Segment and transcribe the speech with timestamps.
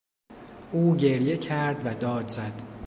[0.71, 2.61] او گریه کرد و داد زد.